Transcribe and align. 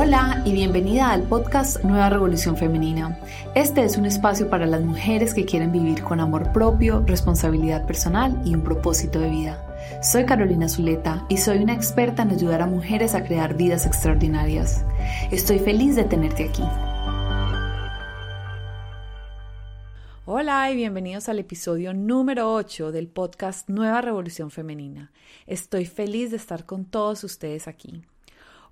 Hola 0.00 0.42
y 0.44 0.52
bienvenida 0.52 1.10
al 1.10 1.24
podcast 1.24 1.82
Nueva 1.82 2.08
Revolución 2.08 2.56
Femenina. 2.56 3.18
Este 3.56 3.82
es 3.82 3.96
un 3.96 4.06
espacio 4.06 4.48
para 4.48 4.64
las 4.64 4.80
mujeres 4.82 5.34
que 5.34 5.44
quieren 5.44 5.72
vivir 5.72 6.04
con 6.04 6.20
amor 6.20 6.52
propio, 6.52 7.02
responsabilidad 7.04 7.84
personal 7.84 8.40
y 8.44 8.54
un 8.54 8.62
propósito 8.62 9.18
de 9.18 9.28
vida. 9.28 10.00
Soy 10.00 10.24
Carolina 10.24 10.68
Zuleta 10.68 11.26
y 11.28 11.38
soy 11.38 11.58
una 11.64 11.74
experta 11.74 12.22
en 12.22 12.30
ayudar 12.30 12.62
a 12.62 12.66
mujeres 12.66 13.16
a 13.16 13.24
crear 13.24 13.56
vidas 13.56 13.86
extraordinarias. 13.86 14.84
Estoy 15.32 15.58
feliz 15.58 15.96
de 15.96 16.04
tenerte 16.04 16.48
aquí. 16.48 16.62
Hola 20.26 20.70
y 20.70 20.76
bienvenidos 20.76 21.28
al 21.28 21.40
episodio 21.40 21.92
número 21.92 22.54
8 22.54 22.92
del 22.92 23.08
podcast 23.08 23.68
Nueva 23.68 24.00
Revolución 24.00 24.52
Femenina. 24.52 25.10
Estoy 25.48 25.86
feliz 25.86 26.30
de 26.30 26.36
estar 26.36 26.66
con 26.66 26.84
todos 26.84 27.24
ustedes 27.24 27.66
aquí. 27.66 28.04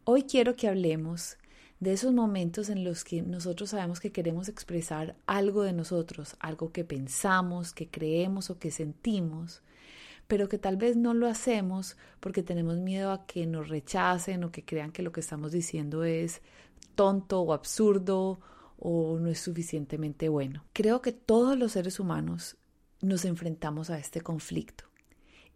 Hoy 0.09 0.23
quiero 0.23 0.55
que 0.55 0.69
hablemos 0.69 1.37
de 1.80 1.92
esos 1.92 2.12
momentos 2.15 2.69
en 2.69 2.84
los 2.84 3.02
que 3.02 3.23
nosotros 3.23 3.70
sabemos 3.70 3.98
que 3.98 4.12
queremos 4.12 4.48
expresar 4.48 5.16
algo 5.27 5.65
de 5.65 5.73
nosotros, 5.73 6.37
algo 6.38 6.70
que 6.70 6.84
pensamos, 6.84 7.73
que 7.73 7.88
creemos 7.88 8.48
o 8.48 8.60
que 8.60 8.70
sentimos, 8.70 9.62
pero 10.29 10.48
que 10.48 10.59
tal 10.59 10.77
vez 10.77 10.96
no 10.96 11.12
lo 11.12 11.27
hacemos 11.27 11.96
porque 12.20 12.45
tenemos 12.45 12.79
miedo 12.79 13.10
a 13.10 13.27
que 13.27 13.46
nos 13.46 13.69
rechacen 13.69 14.45
o 14.45 14.52
que 14.52 14.65
crean 14.65 14.92
que 14.92 15.02
lo 15.02 15.10
que 15.10 15.19
estamos 15.19 15.51
diciendo 15.51 16.05
es 16.05 16.41
tonto 16.95 17.41
o 17.41 17.52
absurdo 17.52 18.38
o 18.79 19.18
no 19.18 19.29
es 19.29 19.41
suficientemente 19.41 20.29
bueno. 20.29 20.62
Creo 20.73 21.02
que 21.02 21.10
todos 21.10 21.59
los 21.59 21.73
seres 21.73 21.98
humanos 21.98 22.57
nos 23.02 23.24
enfrentamos 23.24 23.91
a 23.91 23.98
este 23.98 24.20
conflicto 24.20 24.84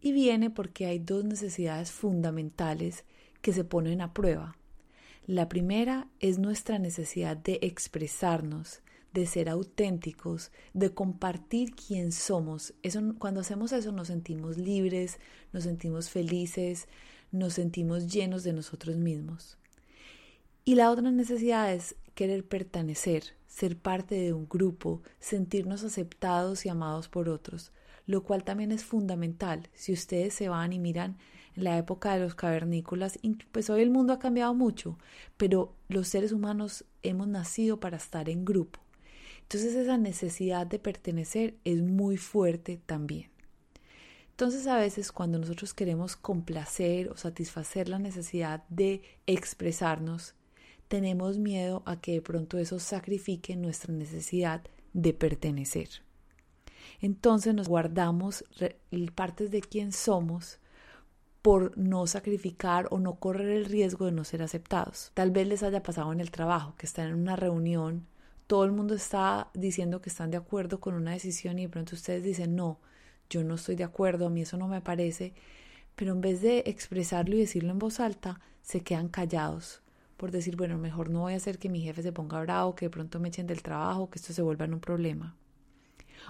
y 0.01 0.11
viene 0.11 0.51
porque 0.51 0.87
hay 0.87 0.99
dos 0.99 1.25
necesidades 1.25 1.93
fundamentales 1.93 3.05
que 3.41 3.53
se 3.53 3.65
ponen 3.65 4.01
a 4.01 4.13
prueba. 4.13 4.57
La 5.27 5.49
primera 5.49 6.09
es 6.19 6.39
nuestra 6.39 6.79
necesidad 6.79 7.37
de 7.37 7.59
expresarnos, 7.63 8.83
de 9.13 9.27
ser 9.27 9.49
auténticos, 9.49 10.51
de 10.73 10.93
compartir 10.93 11.75
quién 11.75 12.13
somos. 12.13 12.75
Eso, 12.83 13.01
cuando 13.19 13.41
hacemos 13.41 13.73
eso 13.73 13.93
nos 13.93 14.09
sentimos 14.09 14.57
libres, 14.57 15.19
nos 15.53 15.65
sentimos 15.65 16.11
felices, 16.11 16.89
nos 17.33 17.55
sentimos 17.55 18.13
llenos 18.13 18.45
de 18.45 18.53
nosotros 18.53 18.97
mismos. 18.97 19.57
Y 20.65 20.75
la 20.75 20.91
otra 20.91 21.11
necesidad 21.11 21.73
es 21.73 21.97
querer 22.15 22.47
pertenecer, 22.47 23.25
ser 23.47 23.77
parte 23.77 24.15
de 24.15 24.33
un 24.33 24.49
grupo, 24.49 25.03
sentirnos 25.19 25.85
aceptados 25.85 26.67
y 26.67 26.69
amados 26.69 27.09
por 27.09 27.29
otros, 27.29 27.73
lo 28.07 28.23
cual 28.23 28.45
también 28.45 28.73
es 28.73 28.85
fundamental. 28.85 29.69
Si 29.75 29.93
ustedes 29.93 30.35
se 30.35 30.49
van 30.49 30.73
y 30.73 30.79
miran 30.79 31.19
en 31.57 31.65
la 31.65 31.79
época 31.79 32.15
de 32.15 32.21
los 32.21 32.35
cavernícolas, 32.35 33.19
pues 33.53 33.71
hoy 33.71 33.83
el 33.83 33.91
mundo 33.91 34.13
ha 34.13 34.19
cambiado 34.19 34.55
mucho, 34.55 34.99
pero 35.37 35.75
los 35.89 36.09
seres 36.09 36.33
humanos 36.33 36.85
hemos 37.03 37.29
nacido 37.29 37.81
para 37.81 37.97
estar 37.97 38.29
en 38.29 38.45
grupo. 38.45 38.81
Entonces 39.43 39.75
esa 39.75 39.99
necesidad 39.99 40.67
de 40.67 40.79
pertenecer 40.79 41.57
es 41.65 41.83
muy 41.83 42.17
fuerte 42.17 42.81
también. 42.87 43.31
Entonces 44.31 44.67
a 44.69 44.77
veces 44.77 45.11
cuando 45.11 45.39
nosotros 45.39 45.75
queremos 45.75 46.15
complacer 46.15 47.09
o 47.11 47.17
satisfacer 47.17 47.89
la 47.89 47.99
necesidad 47.99 48.63
de 48.69 49.03
expresarnos, 49.27 50.35
tenemos 50.87 51.39
miedo 51.39 51.83
a 51.85 52.01
que 52.01 52.13
de 52.13 52.23
pronto 52.23 52.59
eso 52.59 52.79
sacrifique 52.79 53.57
nuestra 53.57 53.93
necesidad 53.93 54.63
de 54.93 55.13
pertenecer. 55.15 55.89
Entonces 57.01 57.53
nos 57.53 57.69
guardamos 57.69 58.45
partes 59.15 59.51
de 59.51 59.63
quién 59.63 59.91
somos 59.91 60.60
por 61.43 61.77
no 61.79 62.07
sacrificar 62.07 62.87
o 62.91 62.99
no 62.99 63.15
correr 63.15 63.51
el 63.51 63.65
riesgo 63.65 64.07
de 64.07 64.13
no 64.13 64.25
ser 64.25 64.43
aceptados. 64.43 65.11
Tal 65.15 65.31
vez 65.31 65.47
les 65.49 65.63
haya 65.63 65.83
pasado 65.83 66.13
en 66.13 66.21
el 66.21 66.31
trabajo, 66.31 66.75
que 66.77 66.87
están 66.87 67.09
en 67.09 67.15
una 67.15 67.37
reunión, 67.37 68.07
todo 68.47 68.65
el 68.65 68.73
mundo 68.73 68.95
está 68.95 69.49
diciendo 69.55 70.01
que 70.01 70.11
están 70.11 70.31
de 70.31 70.37
acuerdo 70.37 70.81
con 70.81 70.95
una 70.95 71.13
decisión 71.13 71.59
y 71.59 71.63
de 71.63 71.69
pronto 71.69 71.95
ustedes 71.95 72.23
dicen, 72.23 72.57
no, 72.57 72.79
yo 73.29 73.45
no 73.45 73.55
estoy 73.55 73.77
de 73.77 73.85
acuerdo, 73.85 74.27
a 74.27 74.31
mí 74.31 74.43
eso 74.43 74.57
no 74.57 74.67
me 74.67 74.81
parece, 74.81 75.35
pero 75.95 76.13
en 76.13 76.21
vez 76.21 76.43
de 76.43 76.65
expresarlo 76.67 77.37
y 77.37 77.41
decirlo 77.41 77.71
en 77.71 77.79
voz 77.79 78.01
alta, 78.01 78.41
se 78.63 78.81
quedan 78.81 79.09
callados 79.09 79.83
por 80.21 80.33
decir, 80.33 80.55
bueno, 80.55 80.77
mejor 80.77 81.09
no 81.09 81.21
voy 81.21 81.33
a 81.33 81.37
hacer 81.37 81.59
que 81.59 81.71
mi 81.71 81.81
jefe 81.81 82.03
se 82.03 82.13
ponga 82.13 82.43
bravo, 82.43 82.75
que 82.75 82.85
de 82.85 82.91
pronto 82.91 83.19
me 83.21 83.29
echen 83.29 83.47
del 83.47 83.63
trabajo, 83.63 84.11
que 84.11 84.19
esto 84.19 84.35
se 84.35 84.43
vuelva 84.43 84.67
en 84.67 84.75
un 84.75 84.81
problema. 84.81 85.35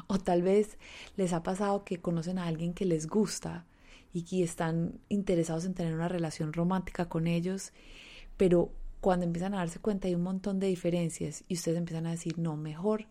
O 0.07 0.17
tal 0.17 0.43
vez 0.43 0.79
les 1.17 1.33
ha 1.33 1.43
pasado 1.43 1.83
que 1.83 2.01
conocen 2.01 2.39
a 2.39 2.47
alguien 2.47 2.73
que 2.73 2.85
les 2.85 3.09
gusta 3.09 3.67
y 4.13 4.23
que 4.23 4.43
están 4.43 5.01
interesados 5.09 5.65
en 5.65 5.75
tener 5.75 5.95
una 5.95 6.09
relación 6.09 6.53
romántica 6.53 7.09
con 7.09 7.27
ellos, 7.27 7.73
pero 8.37 8.73
cuando 9.01 9.25
empiezan 9.25 9.55
a 9.55 9.59
darse 9.59 9.79
cuenta 9.79 10.09
hay 10.09 10.15
un 10.15 10.23
montón 10.23 10.59
de 10.59 10.67
diferencias 10.67 11.45
y 11.49 11.55
ustedes 11.55 11.79
empiezan 11.79 12.07
a 12.07 12.11
decir, 12.11 12.39
no, 12.39 12.57
mejor 12.57 13.07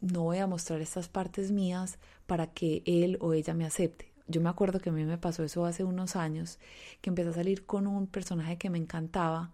no 0.00 0.22
voy 0.22 0.38
a 0.38 0.46
mostrar 0.46 0.80
estas 0.80 1.08
partes 1.08 1.50
mías 1.50 1.98
para 2.26 2.46
que 2.48 2.82
él 2.86 3.18
o 3.20 3.32
ella 3.32 3.54
me 3.54 3.64
acepte. 3.64 4.12
Yo 4.26 4.40
me 4.40 4.48
acuerdo 4.48 4.78
que 4.78 4.90
a 4.90 4.92
mí 4.92 5.04
me 5.04 5.18
pasó 5.18 5.42
eso 5.42 5.64
hace 5.64 5.84
unos 5.84 6.14
años, 6.14 6.58
que 7.00 7.10
empecé 7.10 7.30
a 7.30 7.32
salir 7.32 7.66
con 7.66 7.86
un 7.86 8.06
personaje 8.06 8.58
que 8.58 8.70
me 8.70 8.78
encantaba 8.78 9.52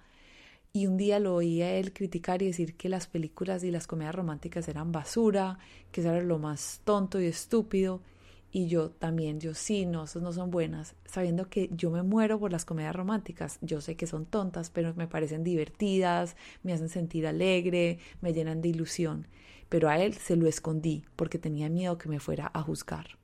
y 0.73 0.89
un 0.89 0.97
día 0.97 1.21
lo 1.21 1.37
oía 1.37 1.73
él 1.75 1.93
criticar 1.93 2.43
y 2.43 2.47
decir 2.47 2.77
que 2.77 2.89
las 2.89 3.07
películas 3.07 3.63
y 3.63 3.71
las 3.71 3.87
comedias 3.87 4.17
románticas 4.17 4.67
eran 4.67 4.91
basura, 4.91 5.59
que 5.93 6.01
eso 6.01 6.11
era 6.11 6.21
lo 6.21 6.41
más 6.41 6.81
tonto 6.83 7.21
y 7.21 7.27
estúpido, 7.27 8.01
y 8.55 8.69
yo 8.69 8.91
también, 8.91 9.41
yo 9.41 9.53
sí, 9.53 9.85
no, 9.85 10.05
esas 10.05 10.23
no 10.23 10.33
son 10.33 10.53
buenas, 10.53 10.95
sabiendo 11.07 11.49
que 11.49 11.69
yo 11.73 11.91
me 11.91 12.05
muero 12.05 12.39
por 12.39 12.53
las 12.53 12.65
comedias 12.65 12.95
románticas. 12.95 13.59
Yo 13.63 13.81
sé 13.81 13.97
que 13.97 14.07
son 14.07 14.27
tontas, 14.27 14.71
pero 14.71 14.95
me 14.95 15.09
parecen 15.09 15.43
divertidas, 15.43 16.37
me 16.63 16.73
hacen 16.73 16.89
sentir 16.89 17.27
alegre, 17.27 17.99
me 18.21 18.33
llenan 18.33 18.63
de 18.63 18.69
ilusión. 18.69 19.27
Pero 19.69 19.89
a 19.89 19.99
él 19.99 20.15
se 20.15 20.37
lo 20.37 20.47
escondí 20.47 21.05
porque 21.17 21.37
tenía 21.37 21.69
miedo 21.69 21.99
que 21.99 22.09
me 22.09 22.21
fuera 22.21 22.49
a 22.55 22.63
juzgar. 22.63 23.19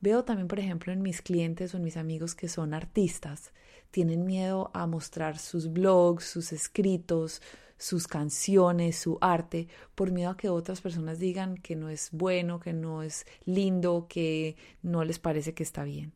Veo 0.00 0.24
también, 0.24 0.48
por 0.48 0.58
ejemplo, 0.58 0.90
en 0.90 1.02
mis 1.02 1.20
clientes 1.20 1.74
o 1.74 1.76
en 1.76 1.84
mis 1.84 1.98
amigos 1.98 2.34
que 2.34 2.48
son 2.48 2.72
artistas, 2.72 3.52
tienen 3.90 4.24
miedo 4.24 4.70
a 4.72 4.86
mostrar 4.86 5.38
sus 5.38 5.70
blogs, 5.70 6.24
sus 6.24 6.50
escritos, 6.54 7.42
sus 7.78 8.06
canciones, 8.06 8.96
su 8.96 9.18
arte, 9.20 9.68
por 9.94 10.12
miedo 10.12 10.30
a 10.30 10.36
que 10.36 10.48
otras 10.48 10.80
personas 10.80 11.18
digan 11.18 11.56
que 11.56 11.76
no 11.76 11.88
es 11.88 12.10
bueno, 12.12 12.60
que 12.60 12.72
no 12.72 13.02
es 13.02 13.26
lindo, 13.44 14.06
que 14.08 14.56
no 14.82 15.04
les 15.04 15.18
parece 15.18 15.54
que 15.54 15.62
está 15.62 15.84
bien. 15.84 16.12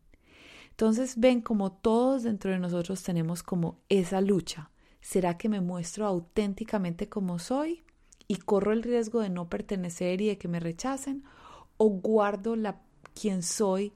Entonces 0.71 1.19
ven 1.19 1.41
como 1.41 1.73
todos 1.73 2.23
dentro 2.23 2.51
de 2.51 2.59
nosotros 2.59 3.03
tenemos 3.03 3.43
como 3.43 3.81
esa 3.89 4.21
lucha. 4.21 4.71
¿Será 5.01 5.37
que 5.37 5.49
me 5.49 5.61
muestro 5.61 6.07
auténticamente 6.07 7.09
como 7.09 7.39
soy 7.39 7.83
y 8.29 8.37
corro 8.37 8.73
el 8.73 8.83
riesgo 8.83 9.21
de 9.21 9.31
no 9.31 9.49
pertenecer 9.49 10.21
y 10.21 10.29
de 10.29 10.39
que 10.39 10.49
me 10.49 10.61
rechacen? 10.61 11.25
¿O 11.77 11.89
guardo 11.89 12.57
la 12.57 12.81
quién 13.21 13.43
soy 13.43 13.93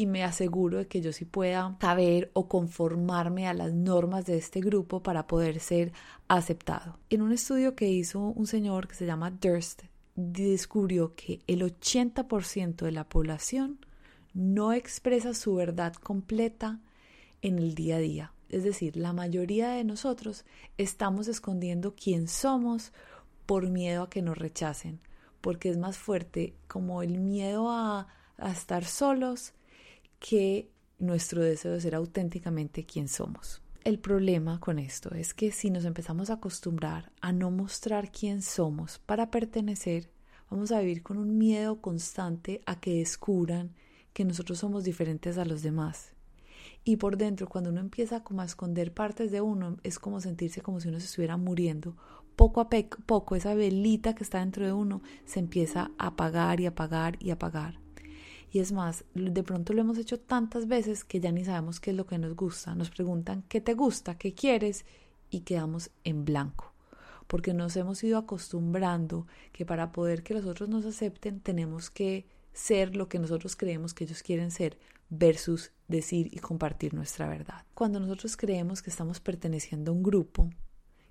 y 0.00 0.06
me 0.06 0.24
aseguro 0.24 0.78
de 0.78 0.86
que 0.86 1.02
yo 1.02 1.12
sí 1.12 1.26
pueda 1.26 1.76
saber 1.78 2.30
o 2.32 2.48
conformarme 2.48 3.46
a 3.46 3.52
las 3.52 3.74
normas 3.74 4.24
de 4.24 4.38
este 4.38 4.60
grupo 4.60 5.02
para 5.02 5.26
poder 5.26 5.60
ser 5.60 5.92
aceptado. 6.26 6.98
En 7.10 7.20
un 7.20 7.32
estudio 7.32 7.76
que 7.76 7.90
hizo 7.90 8.18
un 8.18 8.46
señor 8.46 8.88
que 8.88 8.94
se 8.94 9.04
llama 9.04 9.30
Durst, 9.30 9.82
descubrió 10.16 11.14
que 11.14 11.40
el 11.46 11.60
80% 11.60 12.76
de 12.76 12.92
la 12.92 13.10
población 13.10 13.84
no 14.32 14.72
expresa 14.72 15.34
su 15.34 15.56
verdad 15.56 15.92
completa 15.92 16.80
en 17.42 17.58
el 17.58 17.74
día 17.74 17.96
a 17.96 17.98
día. 17.98 18.32
Es 18.48 18.64
decir, 18.64 18.96
la 18.96 19.12
mayoría 19.12 19.68
de 19.68 19.84
nosotros 19.84 20.46
estamos 20.78 21.28
escondiendo 21.28 21.94
quién 21.94 22.26
somos 22.26 22.94
por 23.44 23.68
miedo 23.68 24.04
a 24.04 24.08
que 24.08 24.22
nos 24.22 24.38
rechacen, 24.38 24.98
porque 25.42 25.68
es 25.68 25.76
más 25.76 25.98
fuerte 25.98 26.54
como 26.68 27.02
el 27.02 27.18
miedo 27.18 27.70
a, 27.70 28.08
a 28.38 28.50
estar 28.50 28.86
solos 28.86 29.52
que 30.20 30.70
nuestro 31.00 31.42
deseo 31.42 31.72
de 31.72 31.80
ser 31.80 31.96
auténticamente 31.96 32.84
quien 32.84 33.08
somos. 33.08 33.62
El 33.82 33.98
problema 33.98 34.60
con 34.60 34.78
esto 34.78 35.14
es 35.14 35.32
que 35.32 35.50
si 35.50 35.70
nos 35.70 35.86
empezamos 35.86 36.28
a 36.28 36.34
acostumbrar 36.34 37.10
a 37.22 37.32
no 37.32 37.50
mostrar 37.50 38.12
quién 38.12 38.42
somos 38.42 38.98
para 38.98 39.30
pertenecer, 39.30 40.10
vamos 40.50 40.70
a 40.70 40.80
vivir 40.80 41.02
con 41.02 41.16
un 41.16 41.38
miedo 41.38 41.80
constante 41.80 42.60
a 42.66 42.78
que 42.78 42.98
descubran 42.98 43.74
que 44.12 44.26
nosotros 44.26 44.58
somos 44.58 44.84
diferentes 44.84 45.38
a 45.38 45.46
los 45.46 45.62
demás. 45.62 46.12
Y 46.84 46.96
por 46.96 47.16
dentro, 47.16 47.48
cuando 47.48 47.70
uno 47.70 47.80
empieza 47.80 48.22
como 48.22 48.42
a 48.42 48.44
esconder 48.44 48.92
partes 48.92 49.30
de 49.30 49.40
uno, 49.40 49.78
es 49.82 49.98
como 49.98 50.20
sentirse 50.20 50.60
como 50.60 50.80
si 50.80 50.88
uno 50.88 51.00
se 51.00 51.06
estuviera 51.06 51.38
muriendo. 51.38 51.96
Poco 52.36 52.60
a 52.60 52.68
poco, 53.06 53.34
esa 53.34 53.54
velita 53.54 54.14
que 54.14 54.24
está 54.24 54.40
dentro 54.40 54.66
de 54.66 54.72
uno 54.72 55.02
se 55.24 55.40
empieza 55.40 55.90
a 55.98 56.08
apagar 56.08 56.60
y 56.60 56.66
apagar 56.66 57.16
y 57.18 57.30
apagar. 57.30 57.80
Y 58.52 58.58
es 58.58 58.72
más, 58.72 59.04
de 59.14 59.42
pronto 59.42 59.72
lo 59.72 59.80
hemos 59.80 59.98
hecho 59.98 60.18
tantas 60.18 60.66
veces 60.66 61.04
que 61.04 61.20
ya 61.20 61.30
ni 61.30 61.44
sabemos 61.44 61.78
qué 61.78 61.90
es 61.90 61.96
lo 61.96 62.06
que 62.06 62.18
nos 62.18 62.34
gusta. 62.34 62.74
Nos 62.74 62.90
preguntan 62.90 63.44
qué 63.48 63.60
te 63.60 63.74
gusta, 63.74 64.18
qué 64.18 64.34
quieres 64.34 64.84
y 65.30 65.40
quedamos 65.40 65.90
en 66.02 66.24
blanco. 66.24 66.72
Porque 67.28 67.54
nos 67.54 67.76
hemos 67.76 68.02
ido 68.02 68.18
acostumbrando 68.18 69.26
que 69.52 69.64
para 69.64 69.92
poder 69.92 70.24
que 70.24 70.34
los 70.34 70.46
otros 70.46 70.68
nos 70.68 70.84
acepten 70.84 71.40
tenemos 71.40 71.90
que 71.90 72.26
ser 72.52 72.96
lo 72.96 73.08
que 73.08 73.20
nosotros 73.20 73.54
creemos 73.54 73.94
que 73.94 74.04
ellos 74.04 74.22
quieren 74.24 74.50
ser 74.50 74.76
versus 75.10 75.70
decir 75.86 76.28
y 76.32 76.38
compartir 76.38 76.92
nuestra 76.92 77.28
verdad. 77.28 77.64
Cuando 77.74 78.00
nosotros 78.00 78.36
creemos 78.36 78.82
que 78.82 78.90
estamos 78.90 79.20
perteneciendo 79.20 79.92
a 79.92 79.94
un 79.94 80.02
grupo, 80.02 80.50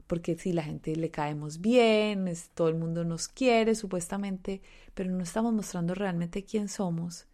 porque 0.09 0.35
si 0.35 0.53
la 0.53 0.63
gente 0.63 0.95
le 0.95 1.11
caemos 1.11 1.61
bien, 1.61 2.33
todo 2.55 2.67
el 2.67 2.73
mundo 2.73 3.05
nos 3.05 3.27
quiere 3.27 3.75
supuestamente, 3.75 4.59
pero 4.95 5.11
no 5.11 5.21
estamos 5.21 5.53
mostrando 5.53 5.93
realmente 5.93 6.43
quién 6.43 6.67
somos, 6.67 7.27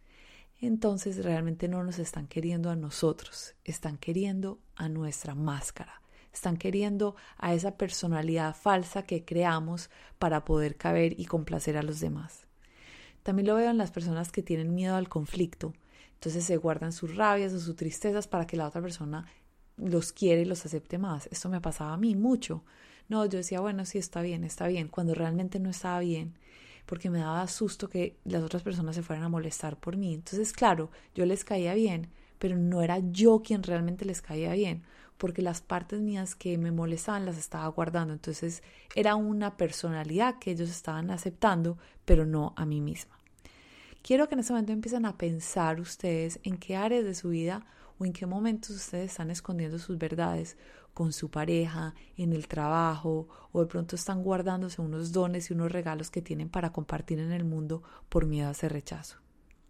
entonces 0.60 1.24
realmente 1.24 1.68
no 1.68 1.82
nos 1.82 1.98
están 1.98 2.26
queriendo 2.26 2.68
a 2.68 2.76
nosotros, 2.76 3.54
están 3.64 3.96
queriendo 3.96 4.60
a 4.74 4.90
nuestra 4.90 5.34
máscara, 5.34 6.02
están 6.34 6.58
queriendo 6.58 7.16
a 7.38 7.54
esa 7.54 7.78
personalidad 7.78 8.54
falsa 8.54 9.04
que 9.04 9.24
creamos 9.24 9.88
para 10.18 10.44
poder 10.44 10.76
caber 10.76 11.18
y 11.18 11.24
complacer 11.24 11.78
a 11.78 11.82
los 11.82 11.98
demás. 11.98 12.46
También 13.22 13.46
lo 13.46 13.54
veo 13.54 13.70
en 13.70 13.78
las 13.78 13.90
personas 13.90 14.30
que 14.30 14.42
tienen 14.42 14.74
miedo 14.74 14.96
al 14.96 15.08
conflicto, 15.08 15.72
entonces 16.12 16.44
se 16.44 16.58
guardan 16.58 16.92
sus 16.92 17.16
rabias 17.16 17.54
o 17.54 17.58
sus 17.58 17.74
tristezas 17.74 18.28
para 18.28 18.46
que 18.46 18.58
la 18.58 18.66
otra 18.66 18.82
persona 18.82 19.26
los 19.76 20.12
quiere 20.12 20.42
y 20.42 20.46
los 20.46 20.64
acepte 20.64 20.98
más. 20.98 21.28
Esto 21.30 21.48
me 21.48 21.60
pasaba 21.60 21.92
a 21.92 21.96
mí 21.96 22.14
mucho. 22.14 22.62
No, 23.08 23.24
yo 23.26 23.38
decía, 23.38 23.60
bueno, 23.60 23.84
sí 23.84 23.98
está 23.98 24.22
bien, 24.22 24.44
está 24.44 24.66
bien, 24.66 24.88
cuando 24.88 25.14
realmente 25.14 25.60
no 25.60 25.70
estaba 25.70 26.00
bien, 26.00 26.34
porque 26.86 27.10
me 27.10 27.20
daba 27.20 27.46
susto 27.46 27.88
que 27.88 28.16
las 28.24 28.42
otras 28.42 28.62
personas 28.62 28.96
se 28.96 29.02
fueran 29.02 29.24
a 29.24 29.28
molestar 29.28 29.76
por 29.76 29.96
mí. 29.96 30.14
Entonces, 30.14 30.52
claro, 30.52 30.90
yo 31.14 31.24
les 31.24 31.44
caía 31.44 31.74
bien, 31.74 32.08
pero 32.38 32.56
no 32.56 32.82
era 32.82 32.98
yo 32.98 33.42
quien 33.44 33.62
realmente 33.62 34.04
les 34.04 34.22
caía 34.22 34.52
bien, 34.52 34.82
porque 35.18 35.40
las 35.42 35.60
partes 35.60 36.00
mías 36.00 36.34
que 36.34 36.58
me 36.58 36.72
molestaban 36.72 37.26
las 37.26 37.38
estaba 37.38 37.66
guardando. 37.68 38.12
Entonces, 38.12 38.62
era 38.94 39.14
una 39.14 39.56
personalidad 39.56 40.38
que 40.38 40.50
ellos 40.50 40.68
estaban 40.68 41.10
aceptando, 41.10 41.78
pero 42.04 42.26
no 42.26 42.54
a 42.56 42.66
mí 42.66 42.80
misma. 42.80 43.16
Quiero 44.02 44.28
que 44.28 44.34
en 44.34 44.40
este 44.40 44.52
momento 44.52 44.72
empiecen 44.72 45.06
a 45.06 45.16
pensar 45.16 45.80
ustedes 45.80 46.38
en 46.44 46.58
qué 46.58 46.76
áreas 46.76 47.04
de 47.04 47.14
su 47.14 47.30
vida 47.30 47.66
o 47.98 48.04
en 48.04 48.12
qué 48.12 48.26
momentos 48.26 48.70
ustedes 48.70 49.10
están 49.12 49.30
escondiendo 49.30 49.78
sus 49.78 49.98
verdades 49.98 50.56
con 50.94 51.12
su 51.12 51.30
pareja, 51.30 51.94
en 52.16 52.32
el 52.32 52.48
trabajo, 52.48 53.28
o 53.52 53.60
de 53.60 53.66
pronto 53.66 53.96
están 53.96 54.22
guardándose 54.22 54.80
unos 54.80 55.12
dones 55.12 55.50
y 55.50 55.52
unos 55.52 55.70
regalos 55.70 56.10
que 56.10 56.22
tienen 56.22 56.48
para 56.48 56.72
compartir 56.72 57.18
en 57.18 57.32
el 57.32 57.44
mundo 57.44 57.82
por 58.08 58.24
miedo 58.24 58.48
a 58.48 58.52
ese 58.52 58.68
rechazo. 58.68 59.18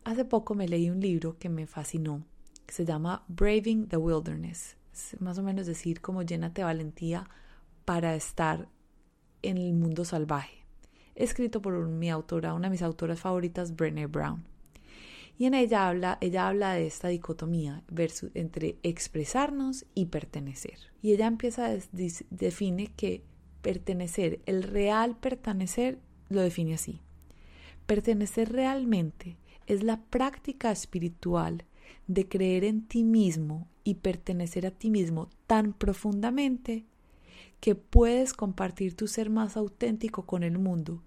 Hace 0.05 0.25
poco 0.25 0.55
me 0.55 0.69
leí 0.69 0.89
un 0.89 1.01
libro 1.01 1.37
que 1.37 1.49
me 1.49 1.67
fascinó, 1.67 2.25
que 2.65 2.73
se 2.73 2.85
llama 2.85 3.25
Braving 3.27 3.89
the 3.89 3.97
Wilderness. 3.97 4.77
Es 4.93 5.21
más 5.21 5.37
o 5.39 5.43
menos 5.43 5.67
decir 5.67 6.01
como 6.01 6.23
llénate 6.23 6.63
valentía 6.63 7.29
para 7.85 8.15
estar 8.15 8.69
en 9.43 9.59
el 9.59 9.73
mundo 9.73 10.05
salvaje. 10.05 10.65
Escrito 11.17 11.61
por 11.61 11.89
mi 11.89 12.09
autora, 12.09 12.55
una 12.55 12.69
de 12.69 12.71
mis 12.71 12.83
autoras 12.83 13.19
favoritas, 13.19 13.75
Brené 13.75 14.07
Brown. 14.07 14.45
Y 15.39 15.45
en 15.47 15.55
ella 15.55 15.89
habla, 15.89 16.19
ella 16.21 16.49
habla 16.49 16.73
de 16.73 16.87
esta 16.87 17.09
dicotomía 17.09 17.83
entre 18.35 18.79
expresarnos 18.83 19.85
y 19.95 20.07
pertenecer. 20.07 20.79
Y 21.03 21.13
ella 21.13 21.27
empieza 21.27 21.67
a 21.67 21.77
define 22.31 22.89
que 22.97 23.23
pertenecer, 23.61 24.41
el 24.47 24.63
real 24.63 25.17
pertenecer, 25.19 25.99
lo 26.29 26.41
define 26.41 26.75
así. 26.75 27.01
Pertenecer 27.87 28.53
realmente 28.53 29.37
es 29.67 29.83
la 29.83 30.03
práctica 30.05 30.71
espiritual 30.71 31.65
de 32.07 32.29
creer 32.29 32.65
en 32.65 32.87
ti 32.87 33.05
mismo 33.05 33.69
y 33.85 33.95
pertenecer 33.95 34.67
a 34.67 34.71
ti 34.71 34.91
mismo 34.91 35.29
tan 35.47 35.73
profundamente 35.73 36.85
que 37.61 37.75
puedes 37.75 38.33
compartir 38.33 38.97
tu 38.97 39.07
ser 39.07 39.31
más 39.31 39.57
auténtico 39.57 40.27
con 40.27 40.43
el 40.43 40.59
mundo 40.59 41.03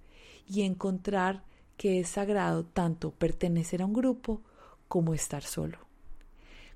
y 0.47 0.61
encontrar 0.61 1.43
que 1.79 2.01
es 2.01 2.09
sagrado 2.09 2.65
tanto 2.65 3.11
pertenecer 3.11 3.81
a 3.81 3.85
un 3.85 3.93
grupo 3.93 4.41
como 4.89 5.13
estar 5.13 5.43
solo. 5.43 5.77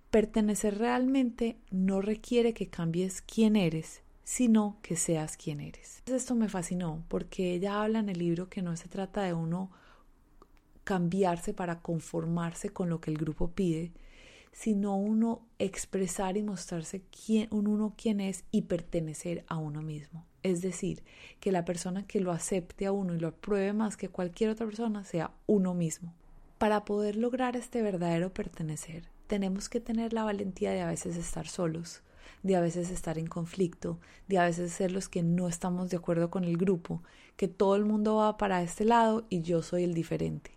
Pertenecer 0.09 0.77
realmente 0.77 1.57
no 1.71 1.99
requiere 1.99 2.53
que 2.53 2.69
cambies 2.69 3.21
quién 3.21 3.57
eres, 3.57 4.01
sino 4.23 4.77
que 4.81 4.95
seas 4.95 5.35
quien 5.35 5.59
eres. 5.59 6.01
Esto 6.05 6.35
me 6.35 6.47
fascinó 6.47 7.03
porque 7.09 7.53
ella 7.53 7.83
habla 7.83 7.99
en 7.99 8.07
el 8.07 8.17
libro 8.17 8.47
que 8.47 8.61
no 8.61 8.77
se 8.77 8.87
trata 8.87 9.23
de 9.23 9.33
uno 9.33 9.71
cambiarse 10.85 11.53
para 11.53 11.81
conformarse 11.81 12.69
con 12.69 12.89
lo 12.89 13.01
que 13.01 13.11
el 13.11 13.17
grupo 13.17 13.51
pide, 13.51 13.91
sino 14.53 14.95
uno 14.95 15.41
expresar 15.59 16.37
y 16.37 16.43
mostrarse 16.43 17.01
quién, 17.25 17.49
uno 17.51 17.93
quién 17.97 18.21
es 18.21 18.45
y 18.51 18.61
pertenecer 18.63 19.43
a 19.47 19.57
uno 19.57 19.81
mismo. 19.81 20.25
Es 20.43 20.61
decir, 20.61 21.03
que 21.39 21.51
la 21.51 21.65
persona 21.65 22.05
que 22.05 22.19
lo 22.19 22.31
acepte 22.31 22.85
a 22.85 22.91
uno 22.91 23.15
y 23.15 23.19
lo 23.19 23.29
apruebe 23.29 23.73
más 23.73 23.97
que 23.97 24.09
cualquier 24.09 24.51
otra 24.51 24.65
persona 24.65 25.03
sea 25.03 25.31
uno 25.47 25.73
mismo. 25.73 26.13
Para 26.59 26.85
poder 26.85 27.15
lograr 27.15 27.57
este 27.57 27.81
verdadero 27.81 28.33
pertenecer, 28.33 29.09
tenemos 29.27 29.69
que 29.69 29.79
tener 29.79 30.13
la 30.13 30.23
valentía 30.23 30.71
de 30.71 30.81
a 30.81 30.87
veces 30.87 31.17
estar 31.17 31.47
solos, 31.47 32.03
de 32.43 32.55
a 32.55 32.61
veces 32.61 32.91
estar 32.91 33.17
en 33.17 33.27
conflicto, 33.27 33.99
de 34.27 34.37
a 34.37 34.45
veces 34.45 34.71
ser 34.71 34.91
los 34.91 35.09
que 35.09 35.23
no 35.23 35.47
estamos 35.47 35.89
de 35.89 35.97
acuerdo 35.97 36.29
con 36.29 36.43
el 36.43 36.57
grupo, 36.57 37.01
que 37.37 37.47
todo 37.47 37.75
el 37.75 37.85
mundo 37.85 38.17
va 38.17 38.37
para 38.37 38.61
este 38.61 38.85
lado 38.85 39.25
y 39.29 39.41
yo 39.41 39.61
soy 39.61 39.83
el 39.83 39.93
diferente. 39.93 40.51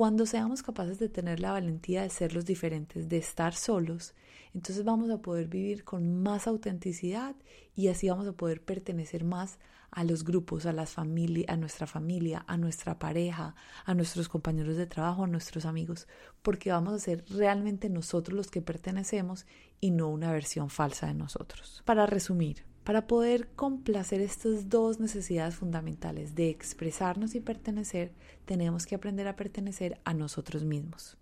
Cuando 0.00 0.24
seamos 0.24 0.62
capaces 0.62 0.98
de 0.98 1.10
tener 1.10 1.40
la 1.40 1.52
valentía 1.52 2.00
de 2.00 2.08
ser 2.08 2.32
los 2.32 2.46
diferentes, 2.46 3.10
de 3.10 3.18
estar 3.18 3.52
solos, 3.52 4.14
entonces 4.54 4.82
vamos 4.82 5.10
a 5.10 5.20
poder 5.20 5.46
vivir 5.48 5.84
con 5.84 6.22
más 6.22 6.46
autenticidad 6.46 7.36
y 7.76 7.88
así 7.88 8.08
vamos 8.08 8.26
a 8.26 8.32
poder 8.32 8.62
pertenecer 8.62 9.24
más 9.24 9.58
a 9.90 10.02
los 10.04 10.24
grupos, 10.24 10.64
a 10.64 10.72
las 10.72 10.92
familias, 10.92 11.50
a 11.50 11.58
nuestra 11.58 11.86
familia, 11.86 12.46
a 12.46 12.56
nuestra 12.56 12.98
pareja, 12.98 13.54
a 13.84 13.92
nuestros 13.92 14.30
compañeros 14.30 14.78
de 14.78 14.86
trabajo, 14.86 15.24
a 15.24 15.26
nuestros 15.26 15.66
amigos, 15.66 16.08
porque 16.40 16.72
vamos 16.72 16.94
a 16.94 16.98
ser 16.98 17.22
realmente 17.28 17.90
nosotros 17.90 18.34
los 18.34 18.50
que 18.50 18.62
pertenecemos 18.62 19.44
y 19.80 19.90
no 19.90 20.08
una 20.08 20.32
versión 20.32 20.70
falsa 20.70 21.08
de 21.08 21.14
nosotros. 21.14 21.82
Para 21.84 22.06
resumir, 22.06 22.64
para 22.90 23.06
poder 23.06 23.46
complacer 23.54 24.20
estas 24.20 24.68
dos 24.68 24.98
necesidades 24.98 25.54
fundamentales 25.54 26.34
de 26.34 26.50
expresarnos 26.50 27.36
y 27.36 27.40
pertenecer, 27.40 28.10
tenemos 28.46 28.84
que 28.84 28.96
aprender 28.96 29.28
a 29.28 29.36
pertenecer 29.36 30.00
a 30.02 30.12
nosotros 30.12 30.64
mismos. 30.64 31.16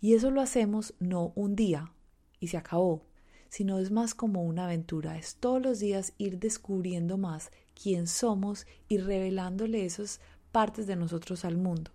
Y 0.00 0.14
eso 0.14 0.32
lo 0.32 0.40
hacemos 0.40 0.94
no 0.98 1.30
un 1.36 1.54
día 1.54 1.92
y 2.40 2.48
se 2.48 2.56
acabó, 2.56 3.06
sino 3.48 3.78
es 3.78 3.92
más 3.92 4.16
como 4.16 4.42
una 4.42 4.64
aventura, 4.64 5.16
es 5.16 5.36
todos 5.36 5.62
los 5.62 5.78
días 5.78 6.14
ir 6.18 6.40
descubriendo 6.40 7.16
más 7.16 7.52
quién 7.80 8.08
somos 8.08 8.66
y 8.88 8.98
revelándole 8.98 9.84
esas 9.84 10.20
partes 10.50 10.88
de 10.88 10.96
nosotros 10.96 11.44
al 11.44 11.58
mundo. 11.58 11.92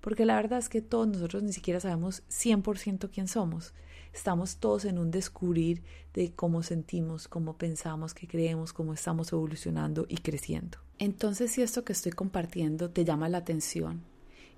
Porque 0.00 0.24
la 0.24 0.36
verdad 0.36 0.60
es 0.60 0.68
que 0.68 0.80
todos 0.80 1.08
nosotros 1.08 1.42
ni 1.42 1.52
siquiera 1.52 1.80
sabemos 1.80 2.22
100% 2.28 3.10
quién 3.12 3.26
somos. 3.26 3.74
Estamos 4.12 4.56
todos 4.56 4.84
en 4.84 4.98
un 4.98 5.10
descubrir 5.10 5.82
de 6.14 6.32
cómo 6.32 6.62
sentimos, 6.62 7.28
cómo 7.28 7.56
pensamos, 7.56 8.14
qué 8.14 8.26
creemos, 8.26 8.72
cómo 8.72 8.94
estamos 8.94 9.32
evolucionando 9.32 10.06
y 10.08 10.16
creciendo. 10.18 10.78
Entonces, 10.98 11.52
si 11.52 11.62
esto 11.62 11.84
que 11.84 11.92
estoy 11.92 12.12
compartiendo 12.12 12.90
te 12.90 13.04
llama 13.04 13.28
la 13.28 13.38
atención 13.38 14.02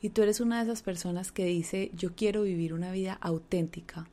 y 0.01 0.11
tú 0.11 0.23
eres 0.23 0.41
una 0.41 0.59
de 0.59 0.65
esas 0.65 0.83
personas 0.83 1.33
que 1.33 1.45
dice, 1.45 1.91
yo 1.95 2.15
quiero 2.15 2.43
vivir 2.43 2.73
una 2.73 2.91
vida 2.93 3.19
auténtica, 3.21 4.09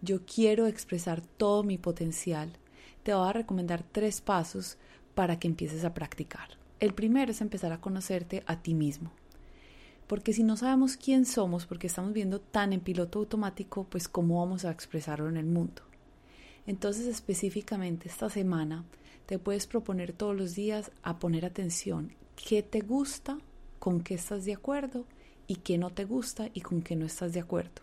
yo 0.00 0.24
quiero 0.24 0.66
expresar 0.66 1.22
todo 1.22 1.64
mi 1.64 1.78
potencial, 1.78 2.52
te 3.02 3.14
voy 3.14 3.28
a 3.28 3.32
recomendar 3.32 3.82
tres 3.82 4.20
pasos 4.20 4.78
para 5.14 5.38
que 5.38 5.48
empieces 5.48 5.84
a 5.84 5.94
practicar. 5.94 6.50
El 6.78 6.94
primero 6.94 7.30
es 7.30 7.40
empezar 7.40 7.72
a 7.72 7.80
conocerte 7.80 8.42
a 8.46 8.62
ti 8.62 8.74
mismo. 8.74 9.12
Porque 10.06 10.32
si 10.32 10.42
no 10.42 10.56
sabemos 10.56 10.96
quién 10.96 11.24
somos, 11.24 11.66
porque 11.66 11.86
estamos 11.86 12.12
viendo 12.12 12.40
tan 12.40 12.72
en 12.72 12.80
piloto 12.80 13.20
automático, 13.20 13.84
pues 13.88 14.08
cómo 14.08 14.40
vamos 14.40 14.64
a 14.64 14.70
expresarlo 14.70 15.28
en 15.28 15.36
el 15.36 15.46
mundo. 15.46 15.82
Entonces 16.66 17.06
específicamente 17.06 18.08
esta 18.08 18.30
semana 18.30 18.84
te 19.26 19.38
puedes 19.38 19.66
proponer 19.66 20.12
todos 20.12 20.36
los 20.36 20.54
días 20.54 20.90
a 21.02 21.18
poner 21.18 21.44
atención 21.44 22.12
qué 22.36 22.62
te 22.62 22.80
gusta, 22.80 23.38
con 23.78 24.02
qué 24.02 24.14
estás 24.14 24.44
de 24.44 24.54
acuerdo 24.54 25.06
y 25.46 25.56
qué 25.56 25.78
no 25.78 25.90
te 25.90 26.04
gusta 26.04 26.48
y 26.52 26.60
con 26.60 26.82
qué 26.82 26.96
no 26.96 27.06
estás 27.06 27.32
de 27.32 27.40
acuerdo. 27.40 27.82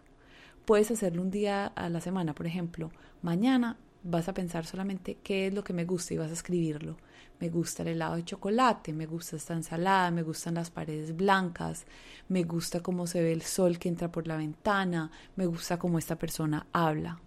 Puedes 0.65 0.91
hacerlo 0.91 1.21
un 1.21 1.31
día 1.31 1.67
a 1.67 1.89
la 1.89 2.01
semana, 2.01 2.33
por 2.33 2.47
ejemplo, 2.47 2.91
mañana 3.21 3.77
vas 4.03 4.27
a 4.27 4.33
pensar 4.33 4.65
solamente 4.65 5.17
qué 5.23 5.47
es 5.47 5.53
lo 5.53 5.63
que 5.63 5.73
me 5.73 5.85
gusta 5.85 6.13
y 6.13 6.17
vas 6.17 6.29
a 6.29 6.33
escribirlo. 6.33 6.97
Me 7.39 7.49
gusta 7.49 7.81
el 7.81 7.89
helado 7.89 8.15
de 8.15 8.25
chocolate, 8.25 8.93
me 8.93 9.07
gusta 9.07 9.35
esta 9.35 9.53
ensalada, 9.53 10.11
me 10.11 10.21
gustan 10.21 10.55
las 10.55 10.69
paredes 10.69 11.15
blancas, 11.15 11.85
me 12.29 12.43
gusta 12.43 12.81
cómo 12.81 13.07
se 13.07 13.21
ve 13.21 13.33
el 13.33 13.41
sol 13.41 13.79
que 13.79 13.89
entra 13.89 14.11
por 14.11 14.27
la 14.27 14.37
ventana, 14.37 15.11
me 15.35 15.47
gusta 15.47 15.79
cómo 15.79 15.97
esta 15.97 16.17
persona 16.17 16.67
habla. 16.71 17.19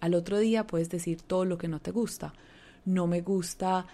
Al 0.00 0.14
otro 0.14 0.38
día 0.38 0.66
puedes 0.66 0.90
decir 0.90 1.22
todo 1.22 1.44
lo 1.44 1.58
que 1.58 1.68
no 1.68 1.80
te 1.80 1.90
gusta. 1.90 2.32
No 2.84 3.06
me 3.06 3.20
gusta 3.20 3.86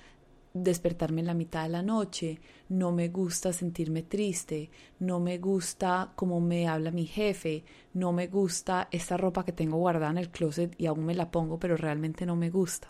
despertarme 0.54 1.20
en 1.20 1.26
la 1.26 1.34
mitad 1.34 1.64
de 1.64 1.68
la 1.68 1.82
noche, 1.82 2.40
no 2.68 2.92
me 2.92 3.08
gusta 3.08 3.52
sentirme 3.52 4.04
triste, 4.04 4.70
no 5.00 5.18
me 5.18 5.38
gusta 5.38 6.12
cómo 6.14 6.40
me 6.40 6.68
habla 6.68 6.92
mi 6.92 7.06
jefe, 7.06 7.64
no 7.92 8.12
me 8.12 8.28
gusta 8.28 8.88
esta 8.92 9.16
ropa 9.16 9.44
que 9.44 9.52
tengo 9.52 9.78
guardada 9.78 10.12
en 10.12 10.18
el 10.18 10.30
closet 10.30 10.72
y 10.78 10.86
aún 10.86 11.04
me 11.04 11.14
la 11.14 11.32
pongo, 11.32 11.58
pero 11.58 11.76
realmente 11.76 12.24
no 12.24 12.36
me 12.36 12.50
gusta. 12.50 12.88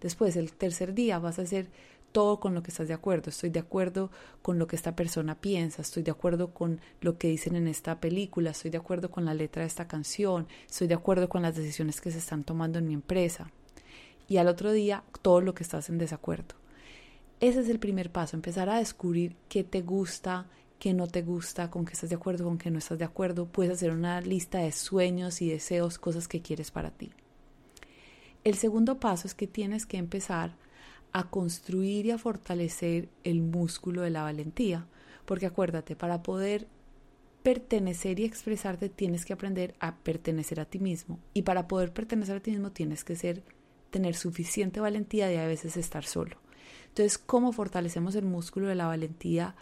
Después, 0.00 0.36
el 0.36 0.52
tercer 0.52 0.94
día 0.94 1.18
vas 1.18 1.38
a 1.38 1.42
hacer 1.42 1.70
todo 2.12 2.38
con 2.38 2.54
lo 2.54 2.62
que 2.62 2.70
estás 2.70 2.88
de 2.88 2.94
acuerdo. 2.94 3.30
Estoy 3.30 3.50
de 3.50 3.60
acuerdo 3.60 4.10
con 4.42 4.58
lo 4.58 4.66
que 4.66 4.76
esta 4.76 4.94
persona 4.94 5.40
piensa, 5.40 5.82
estoy 5.82 6.02
de 6.02 6.10
acuerdo 6.10 6.52
con 6.52 6.80
lo 7.00 7.16
que 7.16 7.28
dicen 7.28 7.56
en 7.56 7.66
esta 7.66 7.98
película, 8.00 8.50
estoy 8.50 8.70
de 8.70 8.78
acuerdo 8.78 9.10
con 9.10 9.24
la 9.24 9.34
letra 9.34 9.62
de 9.62 9.68
esta 9.68 9.88
canción, 9.88 10.48
estoy 10.68 10.86
de 10.86 10.94
acuerdo 10.94 11.28
con 11.30 11.40
las 11.42 11.56
decisiones 11.56 12.00
que 12.00 12.10
se 12.10 12.18
están 12.18 12.44
tomando 12.44 12.78
en 12.78 12.88
mi 12.88 12.94
empresa 12.94 13.50
y 14.28 14.36
al 14.36 14.48
otro 14.48 14.72
día 14.72 15.02
todo 15.22 15.40
lo 15.40 15.54
que 15.54 15.62
estás 15.62 15.88
en 15.88 15.98
desacuerdo. 15.98 16.59
Ese 17.40 17.60
es 17.60 17.70
el 17.70 17.78
primer 17.78 18.12
paso, 18.12 18.36
empezar 18.36 18.68
a 18.68 18.78
descubrir 18.78 19.34
qué 19.48 19.64
te 19.64 19.80
gusta, 19.80 20.46
qué 20.78 20.92
no 20.92 21.06
te 21.06 21.22
gusta, 21.22 21.70
con 21.70 21.86
qué 21.86 21.94
estás 21.94 22.10
de 22.10 22.16
acuerdo, 22.16 22.44
con 22.44 22.58
qué 22.58 22.70
no 22.70 22.78
estás 22.78 22.98
de 22.98 23.06
acuerdo. 23.06 23.46
Puedes 23.46 23.72
hacer 23.72 23.92
una 23.92 24.20
lista 24.20 24.58
de 24.58 24.72
sueños 24.72 25.40
y 25.40 25.48
deseos, 25.48 25.98
cosas 25.98 26.28
que 26.28 26.42
quieres 26.42 26.70
para 26.70 26.90
ti. 26.90 27.10
El 28.44 28.56
segundo 28.56 29.00
paso 29.00 29.26
es 29.26 29.34
que 29.34 29.46
tienes 29.46 29.86
que 29.86 29.96
empezar 29.96 30.54
a 31.12 31.30
construir 31.30 32.04
y 32.06 32.10
a 32.10 32.18
fortalecer 32.18 33.08
el 33.24 33.40
músculo 33.40 34.02
de 34.02 34.10
la 34.10 34.22
valentía, 34.22 34.86
porque 35.24 35.46
acuérdate, 35.46 35.96
para 35.96 36.22
poder 36.22 36.68
pertenecer 37.42 38.20
y 38.20 38.24
expresarte 38.24 38.90
tienes 38.90 39.24
que 39.24 39.32
aprender 39.32 39.74
a 39.80 39.96
pertenecer 39.96 40.60
a 40.60 40.66
ti 40.66 40.78
mismo 40.78 41.18
y 41.32 41.40
para 41.40 41.68
poder 41.68 41.90
pertenecer 41.90 42.36
a 42.36 42.40
ti 42.40 42.50
mismo 42.50 42.70
tienes 42.70 43.02
que 43.02 43.16
ser 43.16 43.42
tener 43.88 44.14
suficiente 44.14 44.78
valentía 44.78 45.26
de 45.26 45.38
a 45.38 45.46
veces 45.46 45.78
estar 45.78 46.04
solo. 46.04 46.36
Entonces, 46.90 47.18
¿cómo 47.18 47.52
fortalecemos 47.52 48.14
el 48.16 48.24
músculo 48.24 48.68
de 48.68 48.74
la 48.74 48.86
valentía 48.86 49.54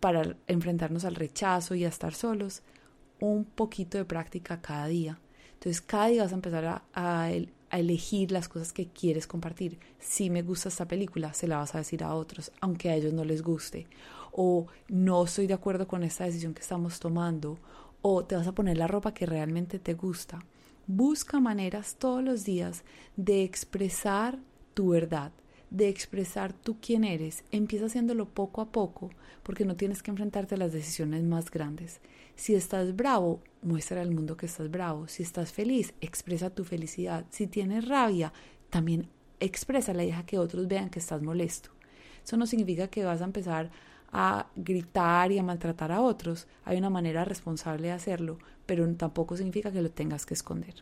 para 0.00 0.36
enfrentarnos 0.46 1.04
al 1.04 1.14
rechazo 1.14 1.74
y 1.74 1.84
a 1.84 1.88
estar 1.88 2.14
solos? 2.14 2.62
Un 3.20 3.44
poquito 3.44 3.98
de 3.98 4.04
práctica 4.04 4.60
cada 4.60 4.86
día. 4.86 5.18
Entonces, 5.54 5.80
cada 5.80 6.06
día 6.06 6.22
vas 6.22 6.32
a 6.32 6.36
empezar 6.36 6.82
a, 6.92 7.30
elegir 7.70 8.32
las 8.32 8.48
cosas 8.48 8.72
que 8.72 8.88
quieres 8.88 9.26
compartir. 9.26 9.78
Si 9.98 10.30
me 10.30 10.40
gusta 10.40 10.70
esta 10.70 10.88
película, 10.88 11.34
se 11.34 11.46
la 11.46 11.58
vas 11.58 11.74
a 11.74 11.78
decir 11.78 12.02
a 12.02 12.14
otros, 12.14 12.50
aunque 12.62 12.88
a 12.88 12.94
ellos 12.94 13.12
no 13.12 13.24
les 13.24 13.42
guste. 13.42 13.86
O 14.32 14.68
no 14.88 15.24
estoy 15.24 15.46
de 15.46 15.54
acuerdo 15.54 15.86
con 15.86 16.02
esta 16.02 16.24
decisión 16.24 16.54
que 16.54 16.62
estamos 16.62 16.98
tomando. 16.98 17.58
O 18.00 18.24
te 18.24 18.36
vas 18.36 18.46
a 18.46 18.54
poner 18.54 18.78
la 18.78 18.86
ropa 18.86 19.12
que 19.12 19.26
realmente 19.26 19.78
te 19.78 19.92
gusta. 19.92 20.38
Busca 20.86 21.40
maneras 21.40 21.96
todos 21.98 22.24
los 22.24 22.44
días 22.44 22.84
de 23.16 23.42
expresar 23.42 24.38
tu 24.72 24.90
verdad, 24.90 25.32
de 25.70 25.88
expresar 25.88 26.52
tú 26.52 26.76
quién 26.80 27.04
eres, 27.04 27.44
empieza 27.50 27.86
haciéndolo 27.86 28.28
poco 28.28 28.60
a 28.60 28.72
poco, 28.72 29.10
porque 29.42 29.64
no 29.64 29.76
tienes 29.76 30.02
que 30.02 30.10
enfrentarte 30.10 30.54
a 30.54 30.58
las 30.58 30.72
decisiones 30.72 31.22
más 31.24 31.50
grandes. 31.50 32.00
Si 32.36 32.54
estás 32.54 32.94
bravo, 32.94 33.40
muestra 33.62 34.00
al 34.00 34.14
mundo 34.14 34.36
que 34.36 34.46
estás 34.46 34.70
bravo. 34.70 35.08
Si 35.08 35.22
estás 35.22 35.52
feliz, 35.52 35.92
expresa 36.00 36.50
tu 36.50 36.64
felicidad. 36.64 37.26
Si 37.30 37.46
tienes 37.46 37.88
rabia, 37.88 38.32
también 38.70 39.08
expresa 39.40 39.92
la 39.92 40.02
deja 40.02 40.24
que 40.24 40.38
otros 40.38 40.68
vean 40.68 40.90
que 40.90 40.98
estás 41.00 41.22
molesto. 41.22 41.70
Eso 42.24 42.36
no 42.36 42.46
significa 42.46 42.88
que 42.88 43.04
vas 43.04 43.22
a 43.22 43.24
empezar 43.24 43.70
a 44.12 44.46
gritar 44.56 45.32
y 45.32 45.38
a 45.38 45.42
maltratar 45.42 45.92
a 45.92 46.00
otros. 46.00 46.46
Hay 46.64 46.78
una 46.78 46.90
manera 46.90 47.24
responsable 47.24 47.88
de 47.88 47.92
hacerlo, 47.92 48.38
pero 48.66 48.88
tampoco 48.94 49.36
significa 49.36 49.72
que 49.72 49.82
lo 49.82 49.90
tengas 49.90 50.24
que 50.24 50.34
esconder. 50.34 50.74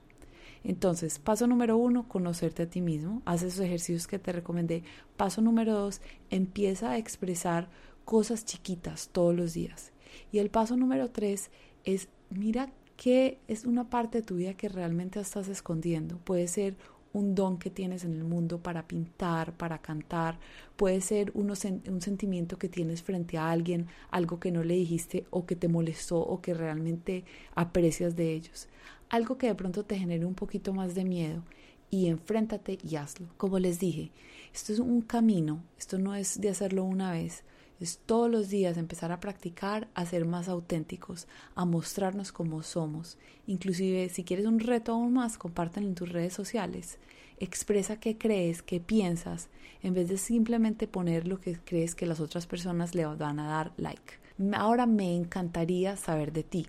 Entonces, 0.69 1.21
paso 1.21 1.47
número 1.47 1.77
uno, 1.77 2.09
conocerte 2.09 2.65
a 2.65 2.69
ti 2.69 2.81
mismo. 2.81 3.23
Haz 3.25 3.45
esos 3.45 3.61
ejercicios 3.61 4.09
que 4.09 4.19
te 4.19 4.33
recomendé. 4.33 4.83
Paso 5.17 5.41
número 5.41 5.73
dos, 5.73 6.01
empieza 6.29 6.91
a 6.91 6.99
expresar 6.99 7.69
cosas 8.05 8.45
chiquitas 8.45 9.11
todos 9.13 9.33
los 9.33 9.55
días. 9.55 9.93
Y 10.33 10.39
el 10.39 10.51
paso 10.51 10.77
número 10.77 11.09
tres 11.11 11.53
es, 11.85 12.09
mira 12.31 12.73
qué 12.97 13.39
es 13.47 13.65
una 13.65 13.89
parte 13.91 14.19
de 14.19 14.27
tu 14.27 14.37
vida 14.37 14.55
que 14.55 14.69
realmente 14.69 15.21
estás 15.21 15.47
escondiendo. 15.47 16.19
Puede 16.19 16.49
ser 16.49 16.77
un 17.13 17.35
don 17.35 17.59
que 17.59 17.71
tienes 17.71 18.05
en 18.05 18.15
el 18.15 18.25
mundo 18.25 18.61
para 18.61 18.87
pintar, 18.87 19.57
para 19.57 19.79
cantar, 19.79 20.39
puede 20.77 21.01
ser 21.01 21.33
un 21.35 21.55
sentimiento 21.57 22.59
que 22.59 22.69
tienes 22.69 23.03
frente 23.03 23.39
a 23.39 23.51
alguien, 23.51 23.87
algo 24.11 24.39
que 24.39 24.51
no 24.51 24.63
le 24.63 24.75
dijiste 24.75 25.27
o 25.31 25.47
que 25.47 25.57
te 25.57 25.69
molestó 25.69 26.19
o 26.19 26.43
que 26.43 26.53
realmente 26.53 27.25
aprecias 27.55 28.17
de 28.17 28.35
ellos, 28.35 28.69
algo 29.09 29.39
que 29.39 29.47
de 29.47 29.55
pronto 29.55 29.85
te 29.85 29.99
genere 29.99 30.25
un 30.25 30.35
poquito 30.35 30.73
más 30.73 30.95
de 30.95 31.05
miedo 31.05 31.43
y 31.91 32.07
enfréntate 32.07 32.79
y 32.83 32.97
hazlo. 32.97 33.29
Como 33.37 33.59
les 33.59 33.79
dije, 33.79 34.11
esto 34.55 34.73
es 34.73 34.79
un 34.79 35.03
camino, 35.03 35.63
esto 35.79 35.99
no 35.99 36.15
es 36.15 36.41
de 36.41 36.51
hacerlo 36.51 36.85
una 36.85 37.13
vez, 37.13 37.45
es 37.79 37.99
todos 38.07 38.31
los 38.31 38.49
días 38.49 38.79
empezar 38.79 39.13
a 39.13 39.21
practicar, 39.21 39.89
a 39.95 40.07
ser 40.07 40.25
más 40.25 40.49
auténticos, 40.49 41.27
a 41.55 41.65
mostrarnos 41.65 42.33
como 42.33 42.63
somos. 42.63 43.19
Inclusive 43.47 44.09
si 44.09 44.25
quieres 44.25 44.47
un 44.47 44.61
reto 44.61 44.93
aún 44.93 45.13
más, 45.13 45.37
compártelo 45.37 45.87
en 45.87 45.95
tus 45.95 46.11
redes 46.11 46.33
sociales. 46.33 46.99
Expresa 47.39 48.01
qué 48.01 48.17
crees, 48.17 48.63
qué 48.63 48.81
piensas, 48.81 49.49
en 49.83 49.93
vez 49.93 50.09
de 50.09 50.17
simplemente 50.17 50.89
poner 50.89 51.29
lo 51.29 51.39
que 51.39 51.59
crees 51.59 51.95
que 51.95 52.07
las 52.07 52.21
otras 52.21 52.47
personas 52.47 52.95
le 52.95 53.05
van 53.05 53.39
a 53.39 53.47
dar 53.47 53.73
like. 53.77 54.15
Ahora 54.55 54.87
me 54.87 55.15
encantaría 55.15 55.97
saber 55.97 56.33
de 56.33 56.45
ti. 56.45 56.67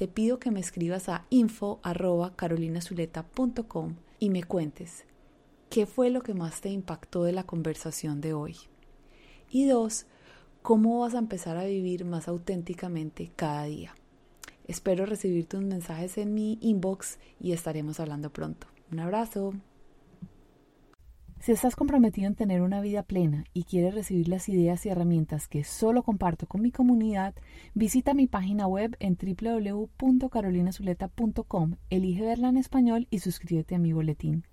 Te 0.00 0.08
pido 0.08 0.38
que 0.38 0.50
me 0.50 0.60
escribas 0.60 1.10
a 1.10 1.26
info@carolinazuleta.com 1.28 3.96
y 4.18 4.30
me 4.30 4.42
cuentes 4.42 5.04
qué 5.68 5.84
fue 5.84 6.08
lo 6.08 6.22
que 6.22 6.32
más 6.32 6.62
te 6.62 6.70
impactó 6.70 7.24
de 7.24 7.32
la 7.32 7.42
conversación 7.42 8.22
de 8.22 8.32
hoy. 8.32 8.56
Y 9.50 9.66
dos, 9.66 10.06
cómo 10.62 11.00
vas 11.00 11.14
a 11.14 11.18
empezar 11.18 11.58
a 11.58 11.66
vivir 11.66 12.06
más 12.06 12.28
auténticamente 12.28 13.30
cada 13.36 13.64
día. 13.64 13.94
Espero 14.66 15.04
recibir 15.04 15.44
tus 15.44 15.60
mensajes 15.60 16.16
en 16.16 16.32
mi 16.32 16.56
inbox 16.62 17.18
y 17.38 17.52
estaremos 17.52 18.00
hablando 18.00 18.32
pronto. 18.32 18.68
Un 18.90 19.00
abrazo. 19.00 19.52
Si 21.40 21.50
estás 21.52 21.74
comprometido 21.74 22.26
en 22.26 22.34
tener 22.34 22.60
una 22.60 22.82
vida 22.82 23.02
plena 23.02 23.44
y 23.54 23.64
quieres 23.64 23.94
recibir 23.94 24.28
las 24.28 24.50
ideas 24.50 24.84
y 24.84 24.90
herramientas 24.90 25.48
que 25.48 25.64
solo 25.64 26.02
comparto 26.02 26.46
con 26.46 26.60
mi 26.60 26.70
comunidad, 26.70 27.34
visita 27.72 28.12
mi 28.12 28.26
página 28.26 28.66
web 28.66 28.94
en 29.00 29.16
www.carolinazuleta.com, 29.16 31.76
elige 31.88 32.20
verla 32.20 32.50
en 32.50 32.58
español 32.58 33.06
y 33.08 33.20
suscríbete 33.20 33.74
a 33.74 33.78
mi 33.78 33.94
boletín. 33.94 34.44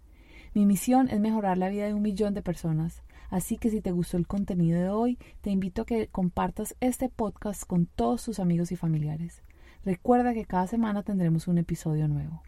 Mi 0.53 0.65
misión 0.65 1.09
es 1.09 1.19
mejorar 1.19 1.57
la 1.57 1.67
vida 1.67 1.87
de 1.87 1.93
un 1.93 2.01
millón 2.01 2.33
de 2.33 2.41
personas. 2.41 3.03
Así 3.29 3.57
que 3.57 3.69
si 3.69 3.81
te 3.81 3.91
gustó 3.91 4.15
el 4.15 4.25
contenido 4.25 4.79
de 4.79 4.87
hoy, 4.87 5.19
te 5.41 5.49
invito 5.49 5.81
a 5.81 5.85
que 5.85 6.07
compartas 6.07 6.77
este 6.79 7.09
podcast 7.09 7.65
con 7.65 7.87
todos 7.87 8.23
tus 8.23 8.39
amigos 8.39 8.71
y 8.71 8.77
familiares. 8.77 9.43
Recuerda 9.83 10.33
que 10.33 10.45
cada 10.45 10.67
semana 10.67 11.03
tendremos 11.03 11.49
un 11.49 11.57
episodio 11.57 12.07
nuevo. 12.07 12.43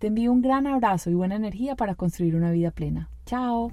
Te 0.00 0.06
envío 0.06 0.32
un 0.32 0.40
gran 0.40 0.66
abrazo 0.66 1.10
y 1.10 1.14
buena 1.14 1.36
energía 1.36 1.76
para 1.76 1.94
construir 1.94 2.34
una 2.34 2.50
vida 2.50 2.70
plena. 2.70 3.10
Chao. 3.26 3.70